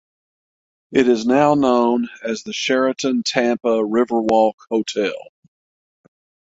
It 0.91 1.07
is 1.07 1.27
now 1.27 1.53
known 1.53 2.07
as 2.23 2.41
the 2.41 2.53
Sheraton 2.53 3.21
Tampa 3.21 3.83
Riverwalk 3.85 4.53
Hotel. 4.67 5.13